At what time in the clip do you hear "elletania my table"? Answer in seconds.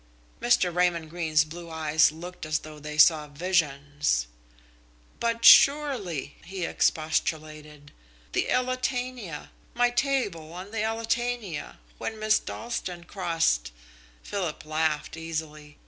8.49-10.53